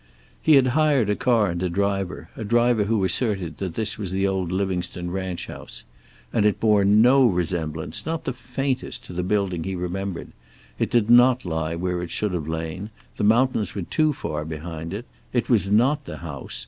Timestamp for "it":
6.43-6.59, 10.79-10.89, 12.01-12.09, 14.91-15.05, 15.33-15.51